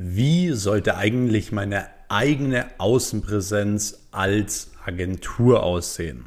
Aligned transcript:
Wie 0.00 0.52
sollte 0.52 0.96
eigentlich 0.96 1.50
meine 1.50 1.88
eigene 2.08 2.66
Außenpräsenz 2.78 4.06
als 4.12 4.70
Agentur 4.84 5.64
aussehen? 5.64 6.26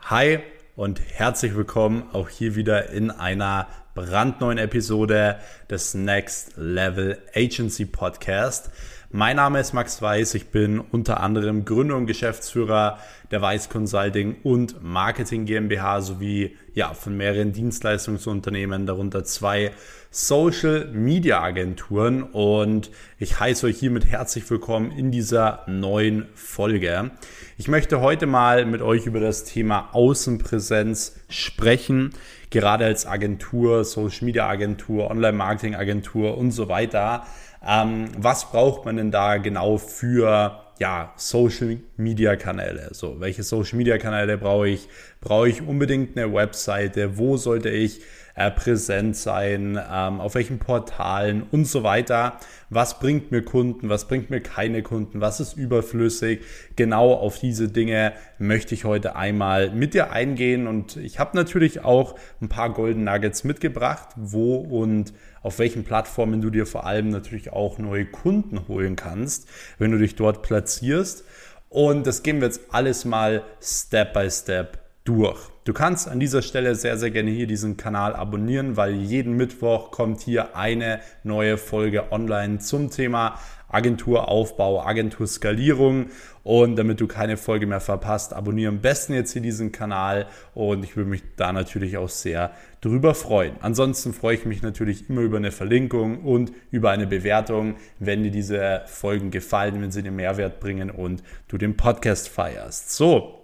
Hi 0.00 0.38
und 0.76 0.98
herzlich 0.98 1.54
willkommen 1.54 2.04
auch 2.14 2.30
hier 2.30 2.56
wieder 2.56 2.88
in 2.88 3.10
einer 3.10 3.68
brandneuen 3.94 4.56
Episode 4.56 5.38
des 5.68 5.92
Next 5.92 6.52
Level 6.56 7.18
Agency 7.34 7.84
Podcast. 7.84 8.70
Mein 9.14 9.36
Name 9.36 9.60
ist 9.60 9.74
Max 9.74 10.00
Weiß. 10.00 10.32
Ich 10.36 10.48
bin 10.48 10.80
unter 10.80 11.20
anderem 11.20 11.66
Gründer 11.66 11.98
und 11.98 12.06
Geschäftsführer 12.06 12.98
der 13.30 13.42
Weiß 13.42 13.68
Consulting 13.68 14.36
und 14.42 14.82
Marketing 14.82 15.44
GmbH 15.44 16.00
sowie 16.00 16.56
ja, 16.72 16.94
von 16.94 17.14
mehreren 17.18 17.52
Dienstleistungsunternehmen, 17.52 18.86
darunter 18.86 19.22
zwei 19.24 19.72
Social 20.10 20.86
Media 20.94 21.42
Agenturen. 21.42 22.22
Und 22.22 22.90
ich 23.18 23.38
heiße 23.38 23.66
euch 23.66 23.78
hiermit 23.78 24.06
herzlich 24.06 24.48
willkommen 24.48 24.90
in 24.92 25.10
dieser 25.10 25.64
neuen 25.66 26.24
Folge. 26.34 27.10
Ich 27.58 27.68
möchte 27.68 28.00
heute 28.00 28.24
mal 28.24 28.64
mit 28.64 28.80
euch 28.80 29.04
über 29.04 29.20
das 29.20 29.44
Thema 29.44 29.90
Außenpräsenz 29.92 31.16
sprechen. 31.28 32.14
Gerade 32.48 32.86
als 32.86 33.06
Agentur, 33.06 33.84
Social 33.84 34.24
Media 34.24 34.48
Agentur, 34.48 35.10
Online 35.10 35.36
Marketing 35.36 35.74
Agentur 35.74 36.38
und 36.38 36.50
so 36.50 36.70
weiter 36.70 37.26
ähm, 37.66 38.08
was 38.16 38.50
braucht 38.50 38.84
man 38.84 38.96
denn 38.96 39.10
da 39.10 39.36
genau 39.36 39.78
für 39.78 40.60
ja, 40.78 41.12
Social 41.16 41.78
Media 41.96 42.36
Kanäle? 42.36 42.88
So, 42.92 43.20
welche 43.20 43.42
Social 43.42 43.76
Media 43.76 43.98
Kanäle 43.98 44.38
brauche 44.38 44.68
ich? 44.68 44.88
Brauche 45.20 45.48
ich 45.48 45.62
unbedingt 45.62 46.16
eine 46.16 46.32
Webseite? 46.32 47.18
Wo 47.18 47.36
sollte 47.36 47.68
ich 47.70 48.00
präsent 48.34 49.16
sein? 49.16 49.78
Ähm, 49.90 50.20
auf 50.20 50.34
welchen 50.34 50.58
Portalen 50.58 51.42
und 51.50 51.66
so 51.66 51.82
weiter? 51.82 52.38
Was 52.70 52.98
bringt 52.98 53.30
mir 53.30 53.42
Kunden? 53.42 53.88
Was 53.88 54.08
bringt 54.08 54.30
mir 54.30 54.40
keine 54.40 54.82
Kunden? 54.82 55.20
Was 55.20 55.40
ist 55.40 55.56
überflüssig? 55.56 56.40
Genau 56.76 57.12
auf 57.12 57.38
diese 57.38 57.68
Dinge 57.68 58.12
möchte 58.38 58.74
ich 58.74 58.84
heute 58.84 59.16
einmal 59.16 59.70
mit 59.70 59.94
dir 59.94 60.10
eingehen 60.10 60.66
und 60.66 60.96
ich 60.96 61.18
habe 61.18 61.36
natürlich 61.36 61.84
auch 61.84 62.14
ein 62.40 62.48
paar 62.48 62.72
Golden 62.72 63.04
Nuggets 63.04 63.44
mitgebracht, 63.44 64.08
wo 64.16 64.56
und 64.56 65.12
auf 65.42 65.58
welchen 65.58 65.84
Plattformen 65.84 66.40
du 66.40 66.50
dir 66.50 66.66
vor 66.66 66.86
allem 66.86 67.10
natürlich 67.10 67.52
auch 67.52 67.78
neue 67.78 68.06
Kunden 68.06 68.68
holen 68.68 68.96
kannst, 68.96 69.48
wenn 69.78 69.90
du 69.90 69.98
dich 69.98 70.14
dort 70.14 70.42
platzierst. 70.42 71.24
Und 71.68 72.06
das 72.06 72.22
gehen 72.22 72.40
wir 72.40 72.48
jetzt 72.48 72.60
alles 72.70 73.04
mal 73.04 73.42
Step 73.60 74.12
by 74.12 74.30
Step 74.30 74.78
durch. 75.04 75.51
Du 75.64 75.72
kannst 75.72 76.08
an 76.08 76.18
dieser 76.18 76.42
Stelle 76.42 76.74
sehr, 76.74 76.98
sehr 76.98 77.12
gerne 77.12 77.30
hier 77.30 77.46
diesen 77.46 77.76
Kanal 77.76 78.16
abonnieren, 78.16 78.76
weil 78.76 78.94
jeden 78.94 79.36
Mittwoch 79.36 79.92
kommt 79.92 80.20
hier 80.20 80.56
eine 80.56 80.98
neue 81.22 81.56
Folge 81.56 82.10
online 82.10 82.58
zum 82.58 82.90
Thema 82.90 83.38
Agenturaufbau, 83.68 84.84
Agenturskalierung. 84.84 86.06
Und 86.42 86.74
damit 86.74 87.00
du 87.00 87.06
keine 87.06 87.36
Folge 87.36 87.68
mehr 87.68 87.78
verpasst, 87.78 88.32
abonniere 88.32 88.70
am 88.70 88.80
besten 88.80 89.14
jetzt 89.14 89.34
hier 89.34 89.42
diesen 89.42 89.70
Kanal 89.70 90.26
und 90.54 90.82
ich 90.82 90.96
würde 90.96 91.10
mich 91.10 91.22
da 91.36 91.52
natürlich 91.52 91.96
auch 91.96 92.08
sehr 92.08 92.50
drüber 92.80 93.14
freuen. 93.14 93.54
Ansonsten 93.60 94.12
freue 94.12 94.34
ich 94.34 94.44
mich 94.44 94.62
natürlich 94.62 95.08
immer 95.08 95.20
über 95.20 95.36
eine 95.36 95.52
Verlinkung 95.52 96.24
und 96.24 96.50
über 96.72 96.90
eine 96.90 97.06
Bewertung, 97.06 97.76
wenn 98.00 98.24
dir 98.24 98.32
diese 98.32 98.82
Folgen 98.86 99.30
gefallen, 99.30 99.80
wenn 99.80 99.92
sie 99.92 100.02
dir 100.02 100.10
Mehrwert 100.10 100.58
bringen 100.58 100.90
und 100.90 101.22
du 101.46 101.56
den 101.56 101.76
Podcast 101.76 102.28
feierst. 102.28 102.90
So, 102.90 103.41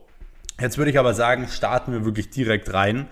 jetzt 0.60 0.78
würde 0.78 0.90
ich 0.90 0.98
aber 0.98 1.14
sagen, 1.14 1.48
starten 1.48 1.92
wir 1.92 2.04
wirklich 2.04 2.30
direkt 2.30 2.72
rein. 2.72 3.06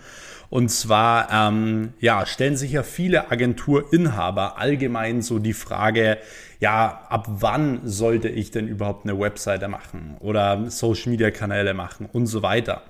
Und 0.48 0.70
zwar, 0.70 1.28
ähm, 1.33 1.92
ja, 1.98 2.25
stellen 2.25 2.56
sich 2.56 2.72
ja 2.72 2.84
viele 2.84 3.33
Agenturinhaber 3.33 4.58
allgemein 4.58 5.20
so 5.20 5.41
die 5.41 5.52
Frage, 5.52 6.19
ja, 6.61 7.06
ab 7.08 7.27
wann 7.28 7.80
sollte 7.84 8.28
ich 8.28 8.52
denn 8.52 8.69
überhaupt 8.69 9.05
eine 9.05 9.19
Webseite 9.19 9.67
machen 9.69 10.17
oder 10.20 10.70
Social 10.70 11.11
Media 11.11 11.30
Kanäle 11.33 11.74
machen 11.74 12.08
und 12.12 12.27
so 12.27 12.42
weiter. 12.42 12.83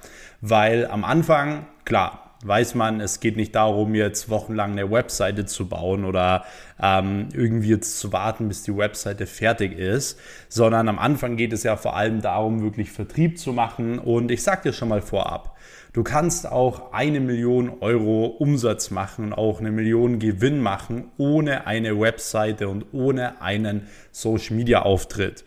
Weil 0.42 0.86
am 0.86 1.02
Anfang, 1.02 1.66
klar, 1.86 2.26
weiß 2.44 2.74
man, 2.74 3.00
es 3.00 3.20
geht 3.20 3.36
nicht 3.36 3.54
darum, 3.54 3.94
jetzt 3.94 4.28
wochenlang 4.28 4.72
eine 4.72 4.90
Webseite 4.90 5.46
zu 5.46 5.68
bauen 5.68 6.04
oder 6.04 6.44
ähm, 6.80 7.28
irgendwie 7.32 7.70
jetzt 7.70 7.98
zu 7.98 8.12
warten, 8.12 8.48
bis 8.48 8.62
die 8.62 8.76
Webseite 8.76 9.26
fertig 9.26 9.78
ist, 9.78 10.18
sondern 10.48 10.88
am 10.88 10.98
Anfang 10.98 11.36
geht 11.36 11.52
es 11.52 11.62
ja 11.62 11.76
vor 11.76 11.96
allem 11.96 12.20
darum, 12.20 12.62
wirklich 12.62 12.90
Vertrieb 12.90 13.38
zu 13.38 13.52
machen. 13.52 13.98
Und 13.98 14.30
ich 14.30 14.42
sage 14.42 14.62
dir 14.64 14.72
schon 14.72 14.88
mal 14.88 15.02
vorab, 15.02 15.56
Du 15.96 16.02
kannst 16.02 16.46
auch 16.46 16.92
eine 16.92 17.20
Million 17.20 17.78
Euro 17.80 18.26
Umsatz 18.26 18.90
machen, 18.90 19.32
auch 19.32 19.60
eine 19.60 19.72
Million 19.72 20.18
Gewinn 20.18 20.60
machen, 20.60 21.10
ohne 21.16 21.66
eine 21.66 21.98
Webseite 21.98 22.68
und 22.68 22.84
ohne 22.92 23.40
einen 23.40 23.86
Social 24.12 24.56
Media 24.56 24.82
Auftritt. 24.82 25.42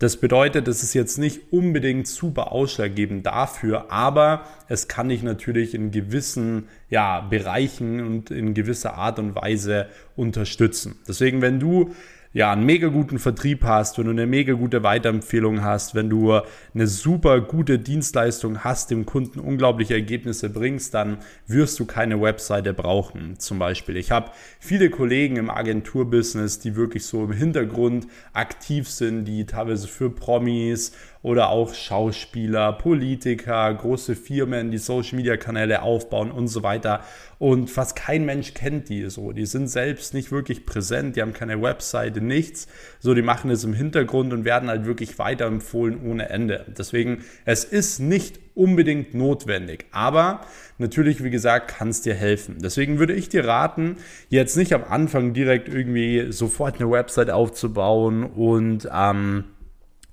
Das 0.00 0.16
bedeutet, 0.16 0.66
das 0.66 0.82
ist 0.82 0.94
jetzt 0.94 1.18
nicht 1.18 1.52
unbedingt 1.52 2.08
super 2.08 2.50
ausschlaggebend 2.50 3.26
dafür, 3.26 3.92
aber 3.92 4.46
es 4.66 4.88
kann 4.88 5.08
dich 5.08 5.22
natürlich 5.22 5.72
in 5.72 5.92
gewissen 5.92 6.66
ja, 6.90 7.20
Bereichen 7.20 8.04
und 8.04 8.32
in 8.32 8.54
gewisser 8.54 8.94
Art 8.94 9.20
und 9.20 9.36
Weise 9.36 9.86
unterstützen. 10.16 10.71
Deswegen, 11.06 11.42
wenn 11.42 11.60
du 11.60 11.94
ja, 12.34 12.50
einen 12.50 12.64
mega 12.64 12.88
guten 12.88 13.18
Vertrieb 13.18 13.62
hast, 13.64 13.98
wenn 13.98 14.06
du 14.06 14.10
eine 14.10 14.26
mega 14.26 14.54
gute 14.54 14.82
Weiterempfehlung 14.82 15.62
hast, 15.62 15.94
wenn 15.94 16.08
du 16.08 16.40
eine 16.74 16.86
super 16.86 17.40
gute 17.42 17.78
Dienstleistung 17.78 18.64
hast, 18.64 18.90
dem 18.90 19.04
Kunden 19.04 19.38
unglaubliche 19.38 19.94
Ergebnisse 19.94 20.48
bringst, 20.48 20.94
dann 20.94 21.18
wirst 21.46 21.78
du 21.78 21.84
keine 21.84 22.20
Webseite 22.22 22.72
brauchen. 22.72 23.38
Zum 23.38 23.58
Beispiel. 23.58 23.96
Ich 23.96 24.10
habe 24.10 24.30
viele 24.60 24.88
Kollegen 24.88 25.36
im 25.36 25.50
Agenturbusiness, 25.50 26.58
die 26.58 26.74
wirklich 26.74 27.04
so 27.04 27.24
im 27.24 27.32
Hintergrund 27.32 28.06
aktiv 28.32 28.88
sind, 28.88 29.26
die 29.26 29.44
teilweise 29.44 29.86
für 29.86 30.08
Promis 30.10 30.92
oder 31.22 31.50
auch 31.50 31.72
Schauspieler, 31.72 32.72
Politiker, 32.72 33.72
große 33.72 34.16
Firmen, 34.16 34.70
die 34.70 34.78
Social 34.78 35.16
Media 35.16 35.36
Kanäle 35.36 35.82
aufbauen 35.82 36.32
und 36.32 36.48
so 36.48 36.62
weiter. 36.62 37.02
Und 37.38 37.70
fast 37.70 37.96
kein 37.96 38.24
Mensch 38.24 38.54
kennt 38.54 38.88
die 38.88 39.08
so. 39.08 39.32
Die 39.32 39.46
sind 39.46 39.68
selbst 39.68 40.14
nicht 40.14 40.32
wirklich 40.32 40.66
präsent, 40.66 41.16
die 41.16 41.22
haben 41.22 41.32
keine 41.32 41.60
Webseite, 41.62 42.20
nichts. 42.26 42.68
So, 43.00 43.14
die 43.14 43.22
machen 43.22 43.50
es 43.50 43.64
im 43.64 43.74
Hintergrund 43.74 44.32
und 44.32 44.44
werden 44.44 44.68
halt 44.68 44.86
wirklich 44.86 45.18
weiterempfohlen 45.18 46.00
ohne 46.04 46.28
Ende. 46.30 46.66
Deswegen, 46.76 47.24
es 47.44 47.64
ist 47.64 47.98
nicht 47.98 48.40
unbedingt 48.54 49.14
notwendig. 49.14 49.86
Aber 49.92 50.42
natürlich, 50.78 51.22
wie 51.22 51.30
gesagt, 51.30 51.68
kann 51.68 51.88
es 51.88 52.02
dir 52.02 52.14
helfen. 52.14 52.58
Deswegen 52.60 52.98
würde 52.98 53.14
ich 53.14 53.28
dir 53.28 53.46
raten, 53.46 53.96
jetzt 54.28 54.56
nicht 54.56 54.72
am 54.74 54.84
Anfang 54.84 55.32
direkt 55.32 55.68
irgendwie 55.68 56.30
sofort 56.32 56.80
eine 56.80 56.90
Website 56.90 57.30
aufzubauen 57.30 58.24
und 58.24 58.88
ähm, 58.92 59.44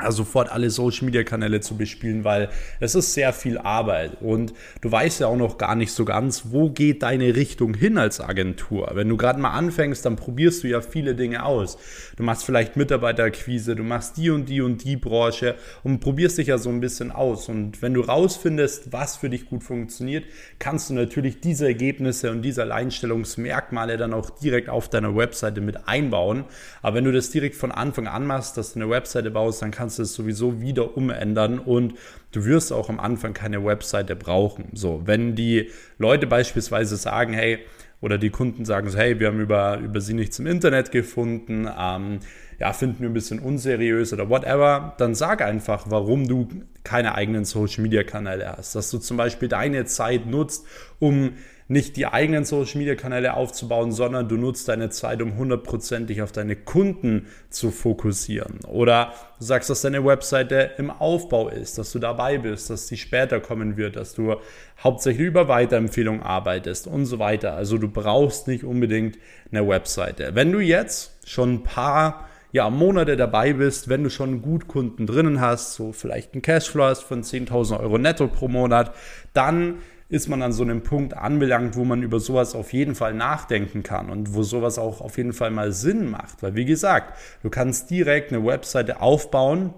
also 0.01 0.23
sofort 0.23 0.49
alle 0.49 0.69
Social 0.69 1.05
Media 1.05 1.23
Kanäle 1.23 1.59
zu 1.59 1.75
bespielen, 1.75 2.23
weil 2.23 2.49
es 2.79 2.95
ist 2.95 3.13
sehr 3.13 3.33
viel 3.33 3.57
Arbeit 3.57 4.21
und 4.21 4.53
du 4.79 4.89
weißt 4.89 5.19
ja 5.19 5.27
auch 5.27 5.35
noch 5.35 5.57
gar 5.57 5.75
nicht 5.75 5.91
so 5.91 6.05
ganz, 6.05 6.43
wo 6.51 6.69
geht 6.69 7.03
deine 7.03 7.35
Richtung 7.35 7.73
hin 7.73 7.97
als 7.97 8.21
Agentur. 8.21 8.91
Wenn 8.93 9.09
du 9.09 9.17
gerade 9.17 9.41
mal 9.41 9.51
anfängst, 9.51 10.05
dann 10.05 10.15
probierst 10.15 10.63
du 10.63 10.67
ja 10.69 10.79
viele 10.79 11.15
Dinge 11.15 11.43
aus. 11.43 11.77
Du 12.15 12.23
machst 12.23 12.45
vielleicht 12.45 12.77
Mitarbeiterquise, 12.77 13.75
du 13.75 13.83
machst 13.83 14.15
die 14.15 14.29
und 14.29 14.47
die 14.47 14.61
und 14.61 14.85
die 14.85 14.95
Branche 14.95 15.55
und 15.83 15.99
probierst 15.99 16.37
dich 16.37 16.47
ja 16.47 16.57
so 16.57 16.69
ein 16.69 16.79
bisschen 16.79 17.11
aus. 17.11 17.49
Und 17.49 17.81
wenn 17.81 17.93
du 17.93 17.99
rausfindest, 17.99 18.93
was 18.93 19.17
für 19.17 19.29
dich 19.29 19.47
gut 19.47 19.65
funktioniert, 19.65 20.23
kannst 20.59 20.89
du 20.89 20.93
natürlich 20.93 21.41
diese 21.41 21.65
Ergebnisse 21.65 22.31
und 22.31 22.41
diese 22.41 22.61
Alleinstellungsmerkmale 22.61 23.97
dann 23.97 24.13
auch 24.13 24.29
direkt 24.29 24.69
auf 24.69 24.87
deiner 24.87 25.13
Webseite 25.17 25.59
mit 25.59 25.89
einbauen. 25.89 26.45
Aber 26.81 26.95
wenn 26.95 27.03
du 27.03 27.11
das 27.11 27.31
direkt 27.31 27.57
von 27.57 27.73
Anfang 27.73 28.07
an 28.07 28.25
machst, 28.25 28.55
dass 28.55 28.73
du 28.73 28.79
eine 28.79 28.89
Webseite 28.89 29.29
baust, 29.29 29.61
dann 29.61 29.71
kannst 29.71 29.88
kannst 29.89 29.97
du 29.97 30.03
es 30.03 30.13
sowieso 30.13 30.61
wieder 30.61 30.95
umändern 30.95 31.57
und 31.57 31.95
du 32.31 32.45
wirst 32.45 32.71
auch 32.71 32.89
am 32.89 32.99
Anfang 32.99 33.33
keine 33.33 33.65
Webseite 33.65 34.15
brauchen. 34.15 34.65
So, 34.73 35.01
wenn 35.05 35.33
die 35.33 35.71
Leute 35.97 36.27
beispielsweise 36.27 36.95
sagen, 36.95 37.33
hey, 37.33 37.57
oder 37.99 38.19
die 38.19 38.29
Kunden 38.29 38.65
sagen 38.65 38.87
so, 38.87 38.99
hey, 38.99 39.19
wir 39.19 39.27
haben 39.27 39.39
über, 39.39 39.79
über 39.79 39.99
sie 39.99 40.13
nichts 40.13 40.37
im 40.37 40.45
Internet 40.45 40.91
gefunden, 40.91 41.67
ähm, 41.75 42.19
ja, 42.59 42.73
finden 42.73 43.01
wir 43.01 43.09
ein 43.09 43.13
bisschen 43.13 43.39
unseriös 43.39 44.11
oder 44.11 44.29
whatever, 44.29 44.93
dann 44.97 45.15
sag 45.15 45.41
einfach, 45.41 45.85
warum 45.89 46.27
du 46.27 46.49
keine 46.83 47.15
eigenen 47.15 47.45
Social 47.45 47.83
Media 47.83 48.03
Kanäle 48.03 48.55
hast. 48.57 48.75
Dass 48.75 48.91
du 48.91 48.97
zum 48.97 49.17
Beispiel 49.17 49.47
deine 49.47 49.85
Zeit 49.85 50.25
nutzt, 50.25 50.65
um 50.99 51.31
nicht 51.69 51.97
die 51.97 52.07
eigenen 52.07 52.45
Social 52.45 52.79
Media 52.79 52.95
Kanäle 52.95 53.35
aufzubauen, 53.35 53.91
sondern 53.91 54.27
du 54.27 54.37
nutzt 54.37 54.67
deine 54.67 54.89
Zeit, 54.89 55.21
um 55.21 55.37
hundertprozentig 55.37 56.23
auf 56.23 56.31
deine 56.31 56.55
Kunden 56.55 57.27
zu 57.51 57.69
fokussieren. 57.69 58.59
Oder 58.67 59.13
du 59.37 59.45
sagst, 59.45 59.69
dass 59.69 59.81
deine 59.81 60.03
Webseite 60.03 60.71
im 60.79 60.89
Aufbau 60.89 61.47
ist, 61.47 61.77
dass 61.77 61.91
du 61.91 61.99
dabei 61.99 62.39
bist, 62.39 62.71
dass 62.71 62.87
sie 62.87 62.97
später 62.97 63.39
kommen 63.39 63.77
wird, 63.77 63.97
dass 63.97 64.15
du 64.15 64.35
hauptsächlich 64.83 65.27
über 65.27 65.47
Weiterempfehlungen 65.47 66.23
arbeitest 66.23 66.87
und 66.87 67.05
so 67.05 67.19
weiter. 67.19 67.53
Also 67.53 67.77
du 67.77 67.87
brauchst 67.87 68.47
nicht 68.47 68.63
unbedingt 68.63 69.19
eine 69.51 69.67
Webseite. 69.67 70.31
Wenn 70.33 70.51
du 70.51 70.59
jetzt 70.59 71.19
schon 71.23 71.53
ein 71.53 71.63
paar 71.63 72.28
ja, 72.51 72.69
Monate 72.69 73.15
dabei 73.15 73.53
bist, 73.53 73.89
wenn 73.89 74.03
du 74.03 74.09
schon 74.09 74.41
gut 74.41 74.67
Kunden 74.67 75.05
drinnen 75.05 75.39
hast, 75.39 75.75
so 75.75 75.91
vielleicht 75.91 76.33
einen 76.33 76.41
Cashflow 76.41 76.83
hast 76.83 77.03
von 77.03 77.23
10.000 77.23 77.79
Euro 77.79 77.97
netto 77.97 78.27
pro 78.27 78.47
Monat, 78.47 78.93
dann 79.33 79.75
ist 80.09 80.27
man 80.27 80.41
an 80.41 80.51
so 80.51 80.63
einem 80.63 80.81
Punkt 80.81 81.15
anbelangt, 81.15 81.75
wo 81.75 81.85
man 81.85 82.01
über 82.01 82.19
sowas 82.19 82.55
auf 82.55 82.73
jeden 82.73 82.95
Fall 82.95 83.13
nachdenken 83.13 83.83
kann 83.83 84.09
und 84.09 84.33
wo 84.33 84.41
sowas 84.41 84.79
auch 84.79 85.01
auf 85.01 85.17
jeden 85.17 85.33
Fall 85.33 85.51
mal 85.51 85.71
Sinn 85.71 86.09
macht. 86.09 86.41
Weil 86.41 86.55
wie 86.55 86.65
gesagt, 86.65 87.15
du 87.43 87.51
kannst 87.51 87.91
direkt 87.91 88.33
eine 88.33 88.43
Webseite 88.43 89.01
aufbauen, 89.01 89.75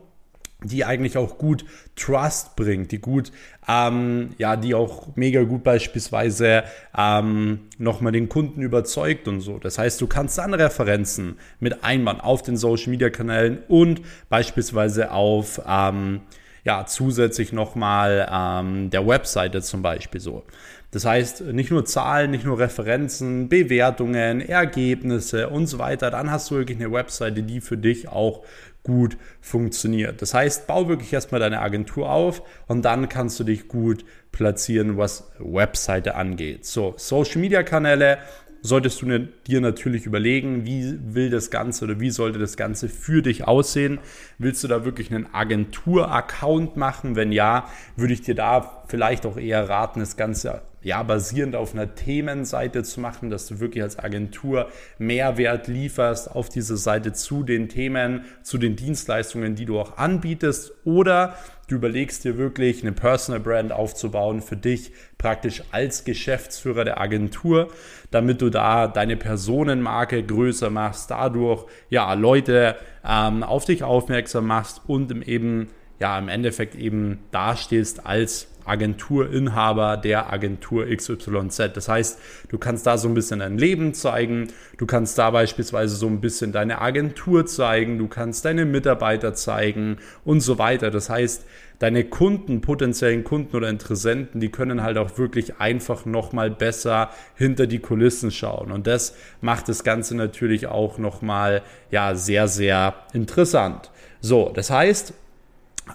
die 0.64 0.86
eigentlich 0.86 1.18
auch 1.18 1.38
gut 1.38 1.66
Trust 1.96 2.56
bringt, 2.56 2.92
die 2.92 3.00
gut, 3.00 3.32
ähm, 3.68 4.30
ja, 4.38 4.56
die 4.56 4.76
auch 4.76 5.16
mega 5.16 5.44
gut 5.44 5.64
beispielsweise 5.64 6.64
ähm, 6.96 7.62
nochmal 7.78 8.12
den 8.12 8.30
Kunden 8.30 8.62
überzeugt 8.62 9.28
und 9.28 9.42
so. 9.42 9.58
Das 9.58 9.78
heißt, 9.78 10.00
du 10.00 10.08
kannst 10.08 10.38
dann 10.38 10.54
Referenzen 10.54 11.38
mit 11.60 11.84
einbauen 11.84 12.22
auf 12.22 12.44
den 12.44 12.58
Social 12.58 12.92
Media 12.92 13.10
Kanälen 13.10 13.60
und 13.68 14.02
beispielsweise 14.30 15.12
auf 15.12 15.62
ähm, 15.68 16.22
ja, 16.64 16.86
zusätzlich 16.86 17.54
nochmal 17.54 18.30
ähm, 18.32 18.92
der 18.92 19.08
Webseite 19.08 19.62
zum 19.62 19.82
Beispiel 19.82 20.22
so. 20.22 20.44
Das 20.92 21.06
heißt, 21.06 21.42
nicht 21.54 21.72
nur 21.72 21.86
Zahlen, 21.86 22.32
nicht 22.32 22.46
nur 22.46 22.60
Referenzen, 22.60 23.48
Bewertungen, 23.48 24.42
Ergebnisse 24.42 25.48
und 25.48 25.68
so 25.68 25.80
weiter. 25.80 26.12
Dann 26.12 26.30
hast 26.30 26.52
du 26.52 26.56
wirklich 26.56 26.78
eine 26.78 26.92
Webseite, 26.92 27.44
die 27.44 27.62
für 27.62 27.78
dich 27.78 28.10
auch 28.10 28.44
gut 28.84 29.18
funktioniert. 29.42 30.22
Das 30.22 30.34
heißt, 30.34 30.68
bau 30.68 30.88
wirklich 30.88 31.14
erstmal 31.14 31.40
deine 31.40 31.62
Agentur 31.62 32.10
auf 32.10 32.42
und 32.68 32.84
dann 32.84 33.10
kannst 33.10 33.40
du 33.40 33.44
dich 33.44 33.68
gut 33.68 34.06
platzieren, 34.32 34.98
was 34.98 35.32
Webseite 35.40 36.16
angeht. 36.16 36.66
So, 36.66 36.94
Social 36.98 37.42
Media 37.42 37.64
Kanäle 37.64 38.20
solltest 38.62 39.02
du 39.02 39.08
ne, 39.08 39.30
dir 39.48 39.62
natürlich 39.62 40.06
überlegen, 40.06 40.66
wie 40.66 40.98
will 41.14 41.30
das 41.30 41.50
Ganze 41.50 41.86
oder 41.86 42.00
wie 42.00 42.12
sollte 42.12 42.40
das 42.40 42.58
Ganze 42.58 42.90
für 42.90 43.22
dich 43.22 43.48
aussehen. 43.48 44.00
Willst 44.38 44.64
du 44.64 44.68
da 44.68 44.86
wirklich 44.86 45.12
einen 45.12 45.34
Agentur-Account 45.34 46.78
machen? 46.78 47.16
Wenn 47.16 47.32
ja, 47.32 47.68
würde 47.96 48.14
ich 48.14 48.22
dir 48.22 48.36
da 48.36 48.84
vielleicht 48.88 49.26
auch 49.26 49.38
eher 49.38 49.68
raten, 49.68 50.00
das 50.00 50.18
Ganze 50.18 50.62
ja, 50.84 51.04
basierend 51.04 51.56
auf 51.56 51.74
einer 51.74 51.94
Themenseite 51.94 52.84
zu 52.84 53.02
machen, 53.02 53.30
dass 53.30 53.48
du 53.48 53.60
wirklich 53.60 53.84
als 53.84 54.00
Agentur 54.00 54.68
Mehrwert 54.98 55.68
lieferst 55.68 56.32
auf 56.32 56.50
diese 56.50 56.76
Seite 56.76 57.14
zu 57.14 57.44
den 57.44 57.70
Themen, 57.70 58.26
zu 58.42 58.58
den 58.58 58.76
Dienstleistungen, 58.76 59.56
die 59.56 59.66
du 59.66 59.80
auch 59.80 59.98
anbietest. 59.98 60.74
Oder 60.84 61.36
du 61.72 61.76
überlegst 61.76 62.24
dir 62.26 62.38
wirklich 62.38 62.82
eine 62.82 62.92
Personal 62.92 63.40
Brand 63.40 63.72
aufzubauen 63.72 64.42
für 64.42 64.58
dich 64.58 64.92
praktisch 65.18 65.64
als 65.72 66.04
Geschäftsführer 66.04 66.84
der 66.84 67.00
Agentur, 67.00 67.70
damit 68.12 68.42
du 68.42 68.50
da 68.50 68.88
deine 68.88 69.16
Personenmarke 69.16 70.24
größer 70.24 70.70
machst, 70.70 71.10
dadurch 71.12 71.66
ja 71.90 72.14
Leute 72.14 72.76
ähm, 73.08 73.44
auf 73.44 73.66
dich 73.66 73.84
aufmerksam 73.84 74.48
machst 74.48 74.82
und 74.88 75.28
eben 75.28 75.70
ja 76.00 76.18
im 76.18 76.28
Endeffekt 76.28 76.76
eben 76.76 77.20
dastehst 77.32 78.06
als 78.06 78.51
Agenturinhaber 78.66 79.98
der 79.98 80.32
Agentur 80.32 80.86
XYZ. 80.88 81.72
Das 81.74 81.88
heißt, 81.88 82.20
du 82.50 82.58
kannst 82.58 82.86
da 82.88 82.98
so 82.98 83.08
ein 83.08 83.14
bisschen 83.14 83.40
dein 83.40 83.58
Leben 83.58 83.94
zeigen, 83.94 84.48
du 84.78 84.86
kannst 84.86 85.18
da 85.18 85.32
beispielsweise 85.32 85.96
so 85.96 86.08
ein 86.08 86.22
bisschen 86.22 86.52
deine 86.52 86.82
Agentur 86.82 87.46
zeigen, 87.46 87.98
du 87.98 88.08
kannst 88.08 88.46
deine 88.46 88.66
Mitarbeiter 88.66 89.34
zeigen 89.34 89.98
und 90.26 90.42
so 90.42 90.58
weiter. 90.58 90.92
Das 90.92 91.10
heißt, 91.10 91.46
deine 91.82 92.04
Kunden, 92.04 92.62
potenziellen 92.62 93.24
Kunden 93.24 93.56
oder 93.56 93.70
Interessenten, 93.70 94.40
die 94.40 94.50
können 94.50 94.84
halt 94.84 94.98
auch 94.98 95.18
wirklich 95.18 95.60
einfach 95.60 96.06
nochmal 96.06 96.52
besser 96.52 97.10
hinter 97.36 97.66
die 97.66 97.80
Kulissen 97.80 98.30
schauen. 98.30 98.72
Und 98.72 98.86
das 98.86 99.16
macht 99.42 99.68
das 99.68 99.84
Ganze 99.84 100.16
natürlich 100.16 100.68
auch 100.68 101.00
nochmal, 101.00 101.64
ja, 101.90 102.14
sehr, 102.14 102.48
sehr 102.48 102.94
interessant. 103.14 103.90
So, 104.20 104.52
das 104.54 104.70
heißt, 104.70 105.16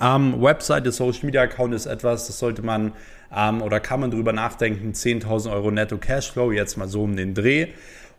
ähm, 0.00 0.42
Webseite, 0.42 0.92
Social 0.92 1.26
Media 1.26 1.42
Account 1.42 1.74
ist 1.74 1.86
etwas, 1.86 2.26
das 2.26 2.38
sollte 2.38 2.62
man 2.62 2.92
ähm, 3.34 3.62
oder 3.62 3.80
kann 3.80 4.00
man 4.00 4.10
drüber 4.10 4.32
nachdenken. 4.32 4.92
10.000 4.92 5.52
Euro 5.52 5.70
Netto 5.70 5.98
Cashflow, 5.98 6.52
jetzt 6.52 6.76
mal 6.76 6.88
so 6.88 7.02
um 7.02 7.16
den 7.16 7.34
Dreh. 7.34 7.68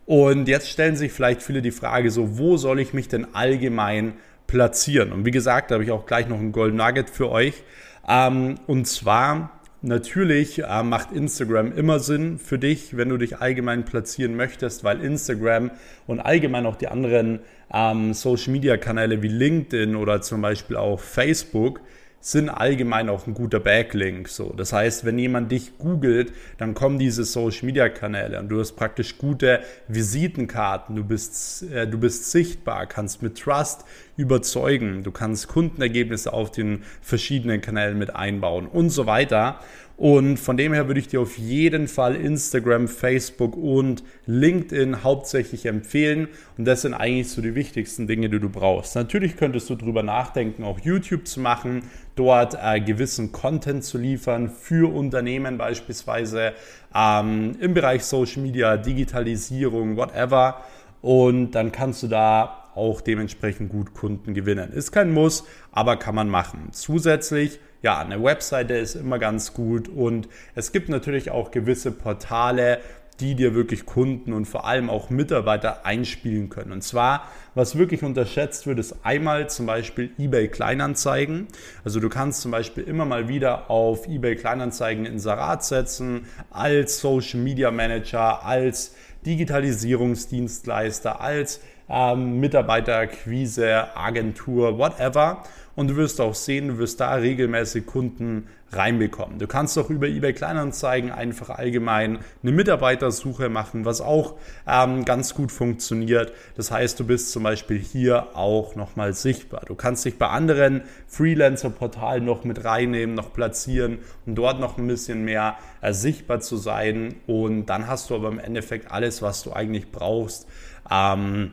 Und 0.06 0.48
jetzt 0.48 0.70
stellen 0.70 0.96
sich 0.96 1.12
vielleicht 1.12 1.42
viele 1.42 1.60
die 1.60 1.70
Frage 1.70 2.10
so, 2.10 2.38
wo 2.38 2.56
soll 2.56 2.80
ich 2.80 2.94
mich 2.94 3.08
denn 3.08 3.34
allgemein 3.34 4.14
platzieren? 4.46 5.12
Und 5.12 5.26
wie 5.26 5.30
gesagt, 5.30 5.70
da 5.70 5.74
habe 5.74 5.84
ich 5.84 5.90
auch 5.90 6.06
gleich 6.06 6.28
noch 6.28 6.38
ein 6.38 6.52
Gold 6.52 6.74
Nugget 6.74 7.10
für 7.10 7.30
euch. 7.30 7.62
Ähm, 8.08 8.54
und 8.66 8.86
zwar 8.86 9.57
Natürlich 9.80 10.64
äh, 10.64 10.82
macht 10.82 11.12
Instagram 11.12 11.72
immer 11.72 12.00
Sinn 12.00 12.38
für 12.38 12.58
dich, 12.58 12.96
wenn 12.96 13.10
du 13.10 13.16
dich 13.16 13.38
allgemein 13.38 13.84
platzieren 13.84 14.34
möchtest, 14.34 14.82
weil 14.82 15.00
Instagram 15.00 15.70
und 16.08 16.18
allgemein 16.18 16.66
auch 16.66 16.74
die 16.74 16.88
anderen 16.88 17.38
ähm, 17.72 18.12
Social-Media-Kanäle 18.12 19.22
wie 19.22 19.28
LinkedIn 19.28 19.94
oder 19.94 20.20
zum 20.20 20.42
Beispiel 20.42 20.76
auch 20.76 20.98
Facebook 20.98 21.80
sind 22.20 22.48
allgemein 22.48 23.08
auch 23.08 23.26
ein 23.26 23.34
guter 23.34 23.60
Backlink. 23.60 24.28
So. 24.28 24.52
Das 24.56 24.72
heißt, 24.72 25.04
wenn 25.04 25.18
jemand 25.18 25.52
dich 25.52 25.78
googelt, 25.78 26.32
dann 26.58 26.74
kommen 26.74 26.98
diese 26.98 27.24
Social 27.24 27.66
Media 27.66 27.88
Kanäle 27.88 28.40
und 28.40 28.48
du 28.48 28.58
hast 28.58 28.72
praktisch 28.72 29.18
gute 29.18 29.60
Visitenkarten, 29.86 30.96
du 30.96 31.04
bist, 31.04 31.62
äh, 31.70 31.86
du 31.86 31.98
bist 31.98 32.30
sichtbar, 32.30 32.86
kannst 32.86 33.22
mit 33.22 33.38
Trust 33.38 33.84
überzeugen, 34.16 35.04
du 35.04 35.12
kannst 35.12 35.48
Kundenergebnisse 35.48 36.32
auf 36.32 36.50
den 36.50 36.82
verschiedenen 37.00 37.60
Kanälen 37.60 37.98
mit 37.98 38.14
einbauen 38.14 38.66
und 38.66 38.90
so 38.90 39.06
weiter. 39.06 39.60
Und 39.98 40.36
von 40.36 40.56
dem 40.56 40.72
her 40.72 40.86
würde 40.86 41.00
ich 41.00 41.08
dir 41.08 41.20
auf 41.20 41.36
jeden 41.38 41.88
Fall 41.88 42.14
Instagram, 42.14 42.86
Facebook 42.86 43.56
und 43.56 44.04
LinkedIn 44.26 45.02
hauptsächlich 45.02 45.66
empfehlen. 45.66 46.28
Und 46.56 46.66
das 46.66 46.82
sind 46.82 46.94
eigentlich 46.94 47.30
so 47.30 47.42
die 47.42 47.56
wichtigsten 47.56 48.06
Dinge, 48.06 48.28
die 48.28 48.38
du 48.38 48.48
brauchst. 48.48 48.94
Natürlich 48.94 49.36
könntest 49.36 49.68
du 49.70 49.74
darüber 49.74 50.04
nachdenken, 50.04 50.62
auch 50.62 50.78
YouTube 50.78 51.26
zu 51.26 51.40
machen, 51.40 51.82
dort 52.18 52.58
äh, 52.60 52.80
gewissen 52.80 53.32
Content 53.32 53.84
zu 53.84 53.98
liefern 53.98 54.50
für 54.50 54.92
Unternehmen 54.92 55.58
beispielsweise 55.58 56.52
ähm, 56.94 57.56
im 57.60 57.74
Bereich 57.74 58.04
Social 58.04 58.42
Media, 58.42 58.76
Digitalisierung, 58.76 59.96
whatever. 59.96 60.62
Und 61.00 61.52
dann 61.52 61.70
kannst 61.70 62.02
du 62.02 62.08
da 62.08 62.64
auch 62.74 63.00
dementsprechend 63.00 63.70
gut 63.70 63.94
Kunden 63.94 64.34
gewinnen. 64.34 64.72
Ist 64.72 64.92
kein 64.92 65.12
Muss, 65.12 65.44
aber 65.72 65.96
kann 65.96 66.14
man 66.14 66.28
machen. 66.28 66.68
Zusätzlich 66.72 67.60
ja, 67.82 68.00
eine 68.00 68.22
Webseite 68.22 68.74
ist 68.74 68.96
immer 68.96 69.18
ganz 69.18 69.54
gut 69.54 69.88
und 69.88 70.28
es 70.54 70.72
gibt 70.72 70.88
natürlich 70.88 71.30
auch 71.30 71.52
gewisse 71.52 71.92
Portale, 71.92 72.80
die 73.20 73.34
dir 73.34 73.54
wirklich 73.54 73.84
Kunden 73.84 74.32
und 74.32 74.46
vor 74.46 74.66
allem 74.66 74.90
auch 74.90 75.10
Mitarbeiter 75.10 75.84
einspielen 75.84 76.48
können. 76.48 76.72
Und 76.72 76.82
zwar, 76.82 77.28
was 77.54 77.76
wirklich 77.76 78.02
unterschätzt 78.02 78.66
wird, 78.66 78.78
ist 78.78 79.04
einmal 79.04 79.50
zum 79.50 79.66
Beispiel 79.66 80.10
eBay 80.18 80.48
Kleinanzeigen. 80.48 81.48
Also 81.84 81.98
du 81.98 82.08
kannst 82.08 82.42
zum 82.42 82.52
Beispiel 82.52 82.84
immer 82.84 83.04
mal 83.04 83.28
wieder 83.28 83.70
auf 83.70 84.06
eBay 84.06 84.36
Kleinanzeigen 84.36 85.04
Inserat 85.04 85.64
setzen, 85.64 86.26
als 86.50 87.00
Social 87.00 87.40
Media 87.40 87.70
Manager, 87.70 88.44
als 88.44 88.94
Digitalisierungsdienstleister, 89.26 91.20
als 91.20 91.60
ähm, 91.88 92.38
Mitarbeiterakquise, 92.38 93.96
Agentur, 93.96 94.78
whatever. 94.78 95.42
Und 95.78 95.86
du 95.86 95.94
wirst 95.96 96.20
auch 96.20 96.34
sehen, 96.34 96.66
du 96.66 96.78
wirst 96.78 96.98
da 96.98 97.14
regelmäßig 97.14 97.86
Kunden 97.86 98.48
reinbekommen. 98.72 99.38
Du 99.38 99.46
kannst 99.46 99.78
auch 99.78 99.90
über 99.90 100.08
eBay 100.08 100.32
Kleinanzeigen 100.32 101.12
einfach 101.12 101.50
allgemein 101.50 102.18
eine 102.42 102.50
Mitarbeitersuche 102.50 103.48
machen, 103.48 103.84
was 103.84 104.00
auch 104.00 104.34
ähm, 104.66 105.04
ganz 105.04 105.34
gut 105.34 105.52
funktioniert. 105.52 106.32
Das 106.56 106.72
heißt, 106.72 106.98
du 106.98 107.06
bist 107.06 107.30
zum 107.30 107.44
Beispiel 107.44 107.78
hier 107.78 108.36
auch 108.36 108.74
nochmal 108.74 109.12
sichtbar. 109.12 109.62
Du 109.68 109.76
kannst 109.76 110.04
dich 110.04 110.18
bei 110.18 110.26
anderen 110.26 110.82
Freelancer-Portalen 111.06 112.24
noch 112.24 112.42
mit 112.42 112.64
reinnehmen, 112.64 113.14
noch 113.14 113.32
platzieren 113.32 113.98
und 114.26 114.34
dort 114.34 114.58
noch 114.58 114.78
ein 114.78 114.86
bisschen 114.88 115.24
mehr 115.24 115.58
äh, 115.80 115.92
sichtbar 115.92 116.40
zu 116.40 116.56
sein. 116.56 117.14
Und 117.28 117.66
dann 117.66 117.86
hast 117.86 118.10
du 118.10 118.16
aber 118.16 118.26
im 118.26 118.40
Endeffekt 118.40 118.90
alles, 118.90 119.22
was 119.22 119.44
du 119.44 119.52
eigentlich 119.52 119.92
brauchst. 119.92 120.48
Ähm, 120.90 121.52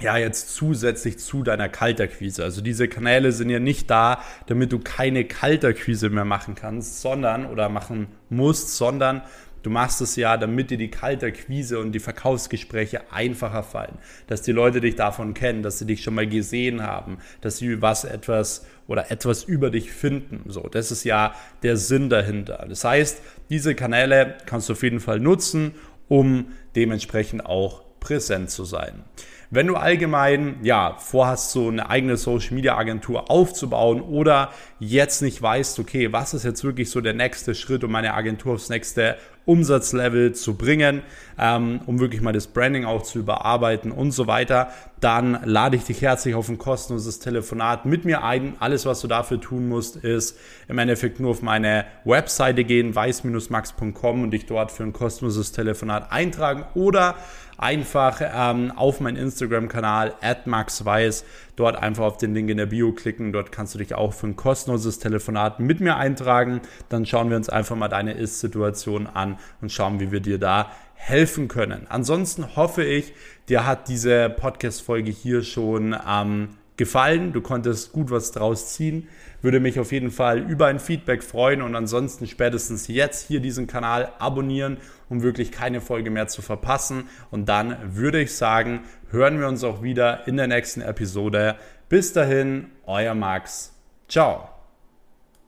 ja, 0.00 0.16
jetzt 0.16 0.54
zusätzlich 0.54 1.18
zu 1.18 1.42
deiner 1.42 1.68
Kalterquise. 1.68 2.44
Also 2.44 2.60
diese 2.60 2.88
Kanäle 2.88 3.32
sind 3.32 3.50
ja 3.50 3.58
nicht 3.58 3.90
da, 3.90 4.22
damit 4.46 4.72
du 4.72 4.78
keine 4.78 5.24
Kalterquise 5.24 6.08
mehr 6.08 6.24
machen 6.24 6.54
kannst, 6.54 7.00
sondern 7.00 7.46
oder 7.46 7.68
machen 7.68 8.06
musst, 8.30 8.76
sondern 8.76 9.22
du 9.64 9.70
machst 9.70 10.00
es 10.00 10.14
ja, 10.14 10.36
damit 10.36 10.70
dir 10.70 10.78
die 10.78 10.90
Kalterquise 10.90 11.80
und 11.80 11.90
die 11.92 11.98
Verkaufsgespräche 11.98 13.12
einfacher 13.12 13.64
fallen. 13.64 13.98
Dass 14.28 14.42
die 14.42 14.52
Leute 14.52 14.80
dich 14.80 14.94
davon 14.94 15.34
kennen, 15.34 15.64
dass 15.64 15.80
sie 15.80 15.86
dich 15.86 16.02
schon 16.04 16.14
mal 16.14 16.28
gesehen 16.28 16.82
haben, 16.82 17.18
dass 17.40 17.58
sie 17.58 17.82
was 17.82 18.04
etwas 18.04 18.66
oder 18.86 19.10
etwas 19.10 19.42
über 19.42 19.70
dich 19.70 19.90
finden. 19.90 20.44
So, 20.46 20.68
das 20.68 20.92
ist 20.92 21.02
ja 21.02 21.34
der 21.64 21.76
Sinn 21.76 22.08
dahinter. 22.08 22.66
Das 22.68 22.84
heißt, 22.84 23.20
diese 23.50 23.74
Kanäle 23.74 24.38
kannst 24.46 24.68
du 24.68 24.74
auf 24.74 24.82
jeden 24.84 25.00
Fall 25.00 25.18
nutzen, 25.18 25.74
um 26.06 26.52
dementsprechend 26.76 27.44
auch 27.44 27.82
präsent 27.98 28.50
zu 28.50 28.64
sein. 28.64 29.04
Wenn 29.50 29.66
du 29.66 29.76
allgemein 29.76 30.58
ja 30.62 30.96
vorhast, 30.98 31.52
so 31.52 31.68
eine 31.68 31.88
eigene 31.88 32.18
Social 32.18 32.54
Media 32.54 32.76
Agentur 32.76 33.30
aufzubauen 33.30 34.02
oder 34.02 34.50
jetzt 34.78 35.22
nicht 35.22 35.40
weißt, 35.40 35.78
okay, 35.78 36.12
was 36.12 36.34
ist 36.34 36.44
jetzt 36.44 36.64
wirklich 36.64 36.90
so 36.90 37.00
der 37.00 37.14
nächste 37.14 37.54
Schritt, 37.54 37.82
um 37.82 37.90
meine 37.90 38.12
Agentur 38.12 38.54
aufs 38.54 38.68
nächste 38.68 39.16
Umsatzlevel 39.48 40.34
zu 40.34 40.54
bringen, 40.56 41.02
ähm, 41.38 41.80
um 41.86 42.00
wirklich 42.00 42.20
mal 42.20 42.32
das 42.32 42.46
Branding 42.46 42.84
auch 42.84 43.02
zu 43.02 43.18
überarbeiten 43.18 43.90
und 43.90 44.10
so 44.10 44.26
weiter, 44.26 44.68
dann 45.00 45.38
lade 45.44 45.76
ich 45.76 45.84
dich 45.84 46.02
herzlich 46.02 46.34
auf 46.34 46.48
ein 46.48 46.58
kostenloses 46.58 47.18
Telefonat 47.18 47.86
mit 47.86 48.04
mir 48.04 48.24
ein. 48.24 48.56
Alles, 48.60 48.84
was 48.84 49.00
du 49.00 49.08
dafür 49.08 49.40
tun 49.40 49.68
musst, 49.68 49.96
ist 49.96 50.38
im 50.68 50.76
Endeffekt 50.76 51.18
nur 51.18 51.30
auf 51.30 51.40
meine 51.40 51.86
Webseite 52.04 52.64
gehen, 52.64 52.94
weiß-max.com 52.94 54.22
und 54.22 54.32
dich 54.32 54.44
dort 54.44 54.70
für 54.70 54.82
ein 54.82 54.92
kostenloses 54.92 55.52
Telefonat 55.52 56.12
eintragen 56.12 56.64
oder 56.74 57.14
einfach 57.58 58.20
ähm, 58.22 58.72
auf 58.74 59.00
meinen 59.00 59.16
Instagram-Kanal 59.16 60.14
maxweiss 60.44 61.24
dort 61.56 61.76
einfach 61.76 62.04
auf 62.04 62.16
den 62.16 62.34
Link 62.34 62.50
in 62.50 62.56
der 62.56 62.66
Bio 62.66 62.92
klicken. 62.92 63.32
Dort 63.32 63.50
kannst 63.50 63.74
du 63.74 63.78
dich 63.78 63.94
auch 63.94 64.12
für 64.12 64.28
ein 64.28 64.36
kostenloses 64.36 65.00
Telefonat 65.00 65.58
mit 65.58 65.80
mir 65.80 65.96
eintragen. 65.96 66.60
Dann 66.88 67.04
schauen 67.04 67.30
wir 67.30 67.36
uns 67.36 67.48
einfach 67.48 67.76
mal 67.76 67.88
deine 67.88 68.12
Ist-Situation 68.12 69.08
an 69.08 69.37
und 69.60 69.72
schauen, 69.72 70.00
wie 70.00 70.12
wir 70.12 70.20
dir 70.20 70.38
da 70.38 70.70
helfen 70.94 71.48
können. 71.48 71.86
Ansonsten 71.88 72.56
hoffe 72.56 72.84
ich, 72.84 73.12
dir 73.48 73.64
hat 73.66 73.88
diese 73.88 74.28
Podcast-Folge 74.28 75.10
hier 75.10 75.42
schon 75.42 75.96
ähm, 76.06 76.50
gefallen. 76.76 77.32
Du 77.32 77.42
konntest 77.42 77.92
gut 77.92 78.10
was 78.10 78.32
draus 78.32 78.72
ziehen. 78.72 79.08
Würde 79.42 79.60
mich 79.60 79.78
auf 79.78 79.92
jeden 79.92 80.10
Fall 80.10 80.38
über 80.38 80.66
ein 80.66 80.80
Feedback 80.80 81.22
freuen 81.22 81.62
und 81.62 81.76
ansonsten 81.76 82.26
spätestens 82.26 82.88
jetzt 82.88 83.28
hier 83.28 83.40
diesen 83.40 83.66
Kanal 83.66 84.12
abonnieren, 84.18 84.78
um 85.08 85.22
wirklich 85.22 85.52
keine 85.52 85.80
Folge 85.80 86.10
mehr 86.10 86.26
zu 86.26 86.42
verpassen. 86.42 87.04
Und 87.30 87.48
dann 87.48 87.76
würde 87.94 88.20
ich 88.20 88.34
sagen, 88.34 88.80
hören 89.10 89.38
wir 89.38 89.46
uns 89.46 89.62
auch 89.62 89.82
wieder 89.82 90.26
in 90.26 90.36
der 90.36 90.48
nächsten 90.48 90.80
Episode. 90.80 91.56
Bis 91.88 92.12
dahin, 92.12 92.66
euer 92.86 93.14
Max. 93.14 93.72
Ciao. 94.08 94.57